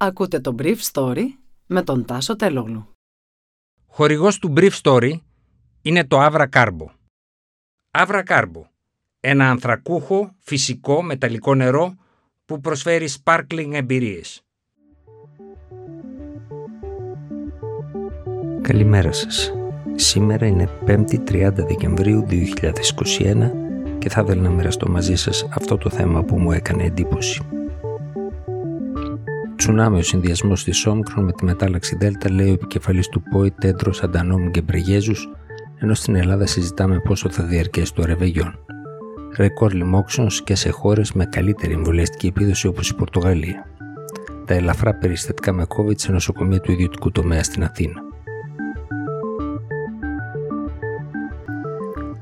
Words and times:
Ακούτε 0.00 0.40
το 0.40 0.54
Brief 0.58 0.76
Story 0.92 1.24
με 1.66 1.82
τον 1.82 2.04
Τάσο 2.04 2.36
Τελόγλου. 2.36 2.88
Χορηγός 3.86 4.38
του 4.38 4.52
Brief 4.56 4.70
Story 4.82 5.12
είναι 5.82 6.06
το 6.06 6.26
Avra 6.26 6.46
Carbo. 6.52 6.86
Avra 7.90 8.22
Carbo, 8.26 8.62
ένα 9.20 9.50
ανθρακούχο, 9.50 10.34
φυσικό, 10.38 11.02
μεταλλικό 11.02 11.54
νερό 11.54 11.94
που 12.44 12.60
προσφέρει 12.60 13.08
sparkling 13.22 13.70
εμπειρίες. 13.72 14.42
Καλημέρα 18.62 19.12
σας. 19.12 19.52
Σήμερα 19.94 20.46
είναι 20.46 20.68
5η 20.86 21.18
30 21.30 21.52
Δεκεμβρίου 21.54 22.26
2021 22.28 23.52
και 23.98 24.08
θα 24.08 24.20
ήθελα 24.20 24.42
να 24.42 24.50
μοιραστώ 24.50 24.88
μαζί 24.88 25.16
σας 25.16 25.48
αυτό 25.50 25.76
το 25.76 25.90
θέμα 25.90 26.22
που 26.22 26.38
μου 26.38 26.52
έκανε 26.52 26.84
εντύπωση. 26.84 27.57
Τσουνάμι 29.58 29.98
ο 29.98 30.02
συνδυασμός 30.02 30.64
της 30.64 30.86
Όμικρον 30.86 31.24
με 31.24 31.32
τη 31.32 31.44
μετάλλαξη 31.44 31.96
Δέλτα, 31.96 32.30
λέει 32.30 32.48
ο 32.48 32.52
επικεφαλής 32.52 33.08
του 33.08 33.22
ΠΟΗ 33.22 33.50
Τέντρος 33.50 34.02
Αντανόμου 34.02 34.48
Γκεμπρεγέζους, 34.48 35.28
ενώ 35.78 35.94
στην 35.94 36.14
Ελλάδα 36.14 36.46
συζητάμε 36.46 37.00
πόσο 37.00 37.30
θα 37.30 37.44
διαρκέσει 37.44 37.94
το 37.94 38.04
ρεβεγιόν. 38.04 38.58
Ρεκόρ 39.36 39.72
λοιμόξεων 39.72 40.28
και 40.44 40.54
σε 40.54 40.70
χώρες 40.70 41.12
με 41.12 41.24
καλύτερη 41.24 41.72
εμβολιαστική 41.72 42.26
επίδοση 42.26 42.66
όπως 42.66 42.90
η 42.90 42.94
Πορτογαλία. 42.94 43.66
Τα 44.44 44.54
ελαφρά 44.54 44.94
περιστατικά 44.94 45.52
με 45.52 45.66
COVID 45.76 45.98
σε 45.98 46.12
νοσοκομεία 46.12 46.60
του 46.60 46.72
ιδιωτικού 46.72 47.12
τομέα 47.12 47.42
στην 47.42 47.64
Αθήνα. 47.64 48.07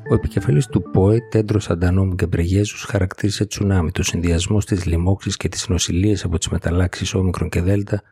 Ο 0.08 0.14
επικεφαλής 0.14 0.66
του 0.66 0.82
ΠΟΕ, 0.82 1.20
Τέντρος 1.30 1.70
Αντανόμ 1.70 2.12
Γκεμπρεγέζους, 2.14 2.82
χαρακτήρισε 2.82 3.46
τσουνάμι 3.46 3.90
το 3.90 4.02
συνδυασμό 4.02 4.58
της 4.58 4.84
λοιμώξη 4.84 5.30
και 5.30 5.48
της 5.48 5.68
νοσηλείας 5.68 6.24
από 6.24 6.38
τις 6.38 6.48
μεταλλάξεις 6.48 7.14
Όμικρον 7.14 7.48
και 7.48 7.62
Δέλτα 7.62 8.02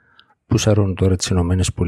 που 0.47 0.59
σαρώνουν 0.59 0.95
τώρα 0.95 1.17
τις 1.17 1.29
ΗΠΑ 1.29 1.85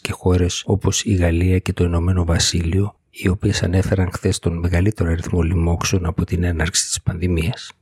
και 0.00 0.12
χώρες 0.12 0.62
όπως 0.66 1.04
η 1.04 1.14
Γαλλία 1.14 1.58
και 1.58 1.72
το 1.72 1.84
Ηνωμένο 1.84 2.24
Βασίλειο, 2.24 2.98
οι 3.10 3.28
οποίες 3.28 3.62
ανέφεραν 3.62 4.10
χθες 4.12 4.38
τον 4.38 4.58
μεγαλύτερο 4.58 5.10
αριθμό 5.10 5.42
λοιμόξεων 5.42 6.06
από 6.06 6.24
την 6.24 6.44
έναρξη 6.44 6.84
της 6.84 7.02
πανδημίας. 7.02 7.72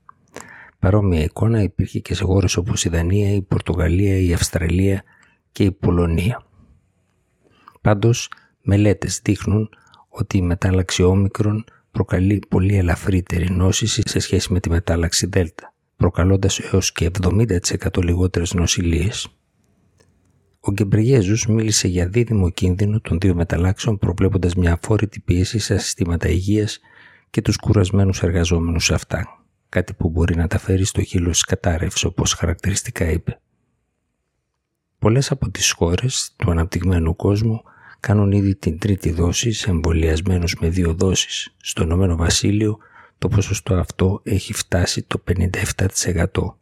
Παρόμοια 0.78 1.22
εικόνα 1.22 1.62
υπήρχε 1.62 1.98
και 1.98 2.14
σε 2.14 2.24
χώρες 2.24 2.56
όπως 2.56 2.84
η 2.84 2.88
Δανία, 2.88 3.34
η 3.34 3.42
Πορτογαλία, 3.42 4.16
η 4.16 4.32
Αυστραλία 4.32 5.02
και 5.52 5.64
η 5.64 5.72
Πολωνία. 5.72 6.44
Πάντως, 7.80 8.30
μελέτες 8.62 9.20
δείχνουν 9.24 9.70
ότι 10.16 10.36
η 10.36 10.42
μετάλλαξη 10.42 11.02
όμικρον 11.02 11.64
προκαλεί 11.90 12.42
πολύ 12.48 12.76
ελαφρύτερη 12.76 13.50
νόσηση 13.50 14.02
σε 14.04 14.18
σχέση 14.18 14.52
με 14.52 14.60
τη 14.60 14.70
μετάλλαξη 14.70 15.26
δέλτα, 15.26 15.74
προκαλώντας 15.96 16.58
έως 16.58 16.92
και 16.92 17.10
70% 17.22 18.02
λιγότερες 18.02 18.54
νοσηλίες. 18.54 19.28
Ο 20.60 20.72
Γκεμπριγέζους 20.72 21.46
μίλησε 21.46 21.88
για 21.88 22.08
δίδυμο 22.08 22.50
κίνδυνο 22.50 23.00
των 23.00 23.18
δύο 23.18 23.34
μεταλλάξεων 23.34 23.98
προβλέποντας 23.98 24.54
μια 24.54 24.72
αφόρητη 24.72 25.20
πίεση 25.20 25.58
σε 25.58 25.78
συστήματα 25.78 26.28
υγείας 26.28 26.78
και 27.30 27.42
τους 27.42 27.56
κουρασμένους 27.56 28.22
εργαζόμενους 28.22 28.84
σε 28.84 28.94
αυτά, 28.94 29.44
κάτι 29.68 29.94
που 29.94 30.08
μπορεί 30.10 30.36
να 30.36 30.46
τα 30.46 30.58
φέρει 30.58 30.84
στο 30.84 31.02
χείλο 31.02 31.30
της 31.30 31.42
κατάρρευσης 31.42 32.04
όπως 32.04 32.32
χαρακτηριστικά 32.32 33.10
είπε. 33.10 33.40
Πολλές 34.98 35.30
από 35.30 35.50
τις 35.50 35.70
χώρες 35.70 36.34
του 36.36 36.50
αναπτυγμένου 36.50 37.16
κόσμου 37.16 37.62
κάνουν 38.06 38.32
ήδη 38.32 38.54
την 38.54 38.78
τρίτη 38.78 39.10
δόση 39.10 39.52
σε 39.52 39.70
εμβολιασμένους 39.70 40.56
με 40.60 40.68
δύο 40.68 40.94
δόσεις. 40.94 41.54
Στο 41.56 41.82
Ηνωμένο 41.82 42.16
Βασίλειο 42.16 42.78
το 43.18 43.28
ποσοστό 43.28 43.74
αυτό 43.74 44.20
έχει 44.22 44.52
φτάσει 44.52 45.02
το 45.02 45.22
57%. 45.24 46.56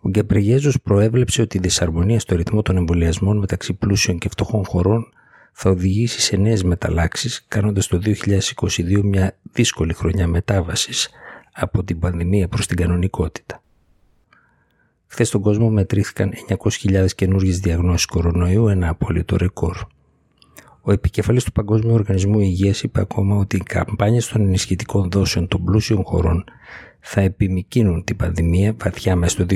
Ο 0.00 0.08
Γκεμπρεγέζος 0.08 0.80
προέβλεψε 0.82 1.42
ότι 1.42 1.56
η 1.56 1.60
δυσαρμονία 1.60 2.20
στο 2.20 2.36
ρυθμό 2.36 2.62
των 2.62 2.76
εμβολιασμών 2.76 3.38
μεταξύ 3.38 3.72
πλούσιων 3.72 4.18
και 4.18 4.28
φτωχών 4.28 4.64
χωρών 4.64 5.12
θα 5.52 5.70
οδηγήσει 5.70 6.20
σε 6.20 6.36
νέες 6.36 6.62
μεταλλάξεις, 6.62 7.44
κάνοντας 7.48 7.86
το 7.86 8.00
2022 8.04 9.02
μια 9.02 9.36
δύσκολη 9.52 9.92
χρονιά 9.94 10.26
μετάβασης 10.26 11.10
από 11.52 11.84
την 11.84 11.98
πανδημία 11.98 12.48
προς 12.48 12.66
την 12.66 12.76
κανονικότητα. 12.76 13.62
Χθες 15.06 15.28
στον 15.28 15.40
κόσμο 15.40 15.70
μετρήθηκαν 15.70 16.32
900.000 16.48 17.06
καινούργιες 17.14 17.58
διαγνώσεις 17.58 18.06
κορονοϊού, 18.06 18.68
ένα 18.68 18.88
απόλυτο 18.88 19.36
ρεκόρ. 19.36 19.76
Ο 20.86 20.92
επικεφαλής 20.92 21.44
του 21.44 21.52
Παγκόσμιου 21.52 21.94
Οργανισμού 21.94 22.40
Υγείας 22.40 22.82
είπε 22.82 23.00
ακόμα 23.00 23.36
ότι 23.36 23.56
οι 23.56 23.60
καμπάνιες 23.60 24.28
των 24.28 24.40
ενισχυτικών 24.40 25.10
δόσεων 25.10 25.48
των 25.48 25.64
πλούσιων 25.64 26.04
χωρών 26.04 26.44
θα 27.00 27.20
επιμηκύνουν 27.20 28.04
την 28.04 28.16
πανδημία 28.16 28.74
βαθιά 28.78 29.16
μέσα 29.16 29.30
στο 29.30 29.46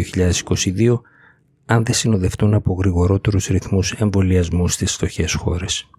2022 0.77 1.01
αν 1.67 1.85
δεν 1.85 1.95
συνοδευτούν 1.95 2.55
από 2.55 2.75
γρηγορότερους 2.75 3.47
ρυθμούς 3.47 3.93
εμβολιασμού 3.93 4.69
στις 4.69 4.93
φτωχές 4.93 5.35
χώρες. 5.35 5.91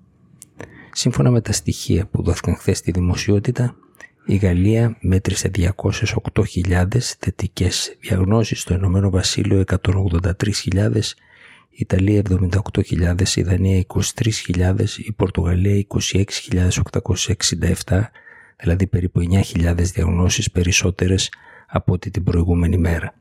Σύμφωνα 0.91 1.31
με 1.31 1.41
τα 1.41 1.51
στοιχεία 1.51 2.05
που 2.05 2.23
δόθηκαν 2.23 2.55
χθες 2.55 2.77
στη 2.77 2.91
δημοσιότητα, 2.91 3.75
η 4.25 4.35
Γαλλία 4.35 4.97
μέτρησε 5.01 5.51
208.000 5.55 6.87
θετικές 7.19 7.97
διαγνώσεις, 7.99 8.61
στο 8.61 8.73
Ηνωμένο 8.73 9.09
Βασίλειο 9.09 9.63
183.000 9.67 10.99
η 11.69 11.77
Ιταλία 11.77 12.21
78.000, 12.29 13.35
η 13.35 13.41
Δανία 13.41 13.85
23.000, 13.87 14.75
η 14.97 15.11
Πορτογαλία 15.11 15.85
26.867, 15.87 18.01
δηλαδή 18.59 18.87
περίπου 18.87 19.21
9.000 19.53 19.75
διαγνώσεις 19.75 20.51
περισσότερες 20.51 21.31
από 21.67 21.93
ό,τι 21.93 22.11
την 22.11 22.23
προηγούμενη 22.23 22.77
μέρα. 22.77 23.13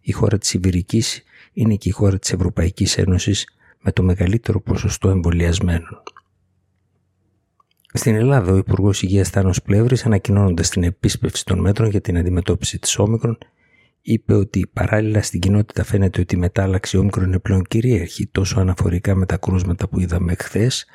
Η 0.00 0.12
χώρα 0.12 0.38
της 0.38 0.54
Ιβηρικής 0.54 1.22
είναι 1.52 1.74
και 1.74 1.88
η 1.88 1.92
χώρα 1.92 2.18
της 2.18 2.32
Ευρωπαϊκής 2.32 2.98
Ένωσης 2.98 3.48
με 3.80 3.92
το 3.92 4.02
μεγαλύτερο 4.02 4.60
ποσοστό 4.60 5.08
εμβολιασμένων. 5.08 6.02
Στην 7.94 8.14
Ελλάδα, 8.14 8.52
ο 8.52 8.56
Υπουργός 8.56 9.02
Υγείας 9.02 9.30
Τάνο 9.30 9.50
Πλεύρης, 9.64 10.06
ανακοινώνοντας 10.06 10.68
την 10.68 10.82
επίσπευση 10.82 11.44
των 11.44 11.58
μέτρων 11.58 11.90
για 11.90 12.00
την 12.00 12.16
αντιμετώπιση 12.16 12.78
της 12.78 12.98
Όμικρον, 12.98 13.38
είπε 14.02 14.34
ότι 14.34 14.70
παράλληλα 14.72 15.22
στην 15.22 15.40
κοινότητα 15.40 15.84
φαίνεται 15.84 16.20
ότι 16.20 16.34
η 16.34 16.38
μετάλλαξη 16.38 16.96
όμικρον 16.96 17.26
είναι 17.26 17.38
πλέον 17.38 17.64
κυρίαρχη 17.64 18.26
τόσο 18.26 18.60
αναφορικά 18.60 19.14
με 19.14 19.26
τα 19.26 19.36
κρούσματα 19.36 19.88
που 19.88 20.00
είδαμε 20.00 20.34
χθες, 20.38 20.86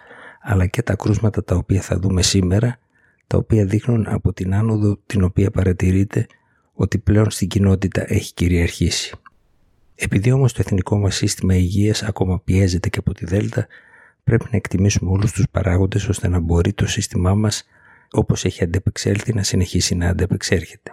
αλλά 0.42 0.66
και 0.66 0.82
τα 0.82 0.96
κρούσματα 0.96 1.44
τα 1.44 1.56
οποία 1.56 1.82
θα 1.82 2.00
δούμε 2.00 2.22
σήμερα, 2.22 2.80
τα 3.28 3.38
οποία 3.38 3.66
δείχνουν 3.66 4.08
από 4.08 4.34
την 4.34 4.54
άνοδο 4.54 5.00
την 5.06 5.24
οποία 5.24 5.52
παρατηρείται 5.52 6.28
ότι 6.74 6.98
πλέον 6.98 7.30
στην 7.30 7.48
κοινότητα 7.48 8.04
έχει 8.08 8.34
κυριαρχήσει. 8.34 9.16
Επειδή 9.96 10.32
όμως 10.32 10.54
το 10.54 10.62
εθνικό 10.66 10.98
μας 10.98 11.16
σύστημα 11.16 11.56
υγείας 11.56 12.04
ακόμα 12.04 12.40
πιέζεται 12.40 12.90
και 12.90 13.00
από 13.00 13.14
τη 13.14 13.26
Δέλτα, 13.26 13.68
πρέπει 14.24 14.44
να 14.52 14.58
εκτιμήσουμε 14.58 15.12
όλους 15.12 15.32
τους 15.32 15.46
παράγοντες 15.52 16.08
ώστε 16.08 16.28
να 16.28 16.40
μπορεί 16.40 16.74
το 16.74 16.88
σύστημά 16.88 17.36
μας 17.36 17.66
όπως 18.12 18.46
έχει 18.46 18.64
αντεπεξέλθει 18.64 19.34
να 19.34 19.44
συνεχίσει 19.44 19.96
να 19.96 20.10
αντεπεξέρχεται. 20.10 20.92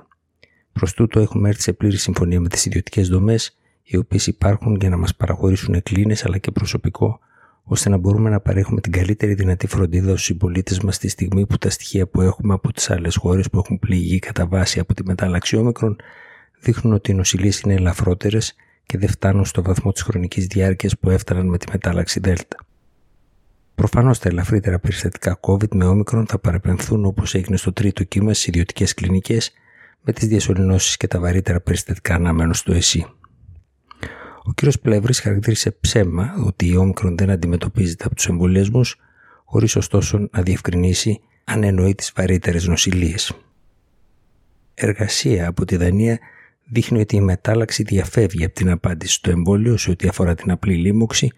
Προς 0.74 0.92
τούτο, 0.92 1.20
έχουμε 1.20 1.48
έρθει 1.48 1.62
σε 1.62 1.72
πλήρη 1.72 1.96
συμφωνία 1.96 2.40
με 2.40 2.48
τις 2.48 2.66
ιδιωτικές 2.66 3.08
δομές, 3.08 3.58
οι 3.82 3.96
οποίες 3.96 4.26
υπάρχουν 4.26 4.76
για 4.76 4.88
να 4.88 4.96
μας 4.96 5.14
παραχωρήσουν 5.14 5.82
κλίνες 5.82 6.24
αλλά 6.24 6.38
και 6.38 6.50
προσωπικό, 6.50 7.18
ώστε 7.64 7.88
να 7.88 7.96
μπορούμε 7.96 8.30
να 8.30 8.40
παρέχουμε 8.40 8.80
την 8.80 8.92
καλύτερη 8.92 9.34
δυνατή 9.34 9.66
φροντίδα 9.66 10.08
στους 10.08 10.24
συμπολίτες 10.24 10.80
μας 10.80 10.98
τη 10.98 11.08
στιγμή 11.08 11.46
που 11.46 11.58
τα 11.58 11.70
στοιχεία 11.70 12.06
που 12.06 12.20
έχουμε 12.20 12.54
από 12.54 12.72
τις 12.72 12.90
άλλες 12.90 13.16
χώρες 13.16 13.50
που 13.50 13.58
έχουν 13.58 13.78
πληγεί 13.78 14.18
κατά 14.18 14.46
βάση 14.46 14.78
από 14.78 14.94
τη 14.94 15.04
μετάλλαξη 15.04 15.56
όμικρον 15.56 15.96
δείχνουν 16.60 16.94
ότι 16.94 17.10
οι 17.10 17.14
νοσηλίες 17.14 17.60
είναι 17.60 17.74
ελαφρότερες 17.74 18.54
και 18.86 18.98
δεν 18.98 19.08
φτάνουν 19.08 19.44
στο 19.44 19.62
βαθμό 19.62 19.92
της 19.92 20.02
χρονικής 20.02 20.46
διάρκειας 20.46 20.98
που 20.98 21.10
έφταναν 21.10 21.46
με 21.46 21.58
τη 21.58 21.66
μετάλλαξη 21.72 22.20
Δέλτα. 22.20 22.56
Προφανώς 23.74 24.18
τα 24.18 24.28
ελαφρύτερα 24.28 24.78
περιστατικά 24.78 25.40
COVID 25.40 25.68
με 25.74 25.84
όμικρον 25.84 26.26
θα 26.26 26.38
παραπεμφθούν 26.38 27.04
όπως 27.04 27.34
έγινε 27.34 27.56
στο 27.56 27.72
τρίτο 27.72 28.04
κύμα 28.04 28.32
στις 28.32 28.46
ιδιωτικές 28.46 28.94
κλινικές 28.94 29.52
με 30.04 30.12
τις 30.12 30.28
διασωληνώσεις 30.28 30.96
και 30.96 31.06
τα 31.06 31.20
βαρύτερα 31.20 31.60
περιστατικά 31.60 32.14
αναμένουν 32.14 32.54
στο 32.54 32.72
ΕΣΥ. 32.72 33.06
Ο 34.42 34.52
κ. 34.54 34.78
Πλεύρης 34.82 35.20
χαρακτήρισε 35.20 35.70
ψέμα 35.70 36.34
ότι 36.44 36.68
η 36.68 36.76
όμικρον 36.76 37.16
δεν 37.16 37.30
αντιμετωπίζεται 37.30 38.04
από 38.04 38.14
τους 38.14 38.26
εμβολιασμούς, 38.26 38.96
χωρίς 39.44 39.76
ωστόσο 39.76 40.28
να 40.32 40.42
διευκρινίσει 40.42 41.20
αν 41.44 41.62
εννοεί 41.62 41.94
τις 41.94 42.12
βαρύτερες 42.16 42.66
νοσηλίες. 42.66 43.32
Εργασία 44.74 45.48
από 45.48 45.64
τη 45.64 45.76
Δανία 45.76 46.18
δείχνει 46.64 47.00
ότι 47.00 47.16
η 47.16 47.20
μετάλλαξη 47.20 47.82
διαφεύγει 47.82 48.44
από 48.44 48.54
την 48.54 48.70
απάντηση 48.70 49.12
στο 49.12 49.30
εμβόλιο 49.30 49.76
σε 49.76 49.90
ό,τι 49.90 50.08
αφορά 50.08 50.34
την 50.34 50.50
απλή 50.50 50.74
λίμωξη, 50.74 51.30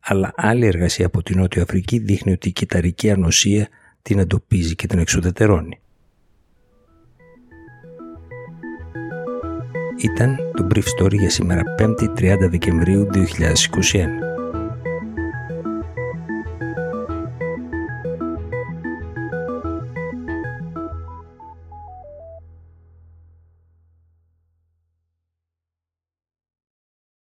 αλλά 0.00 0.32
άλλη 0.36 0.66
εργασία 0.66 1.06
από 1.06 1.22
την 1.22 1.38
Νότια 1.38 1.62
Αφρική 1.62 1.98
δείχνει 1.98 2.32
ότι 2.32 2.48
η 2.48 2.52
κυταρική 2.52 3.10
ανοσία 3.10 3.68
την 4.02 4.18
εντοπίζει 4.18 4.74
και 4.74 4.86
την 4.86 4.98
εξουδετερώνει. 4.98 5.80
Ήταν 10.02 10.36
το 10.56 10.66
Brief 10.74 11.02
Story 11.02 11.14
για 11.14 11.30
σήμερα 11.30 11.62
5η 11.78 12.20
30 12.20 12.36
Δεκεμβρίου 12.50 13.06
2021. 13.14 14.29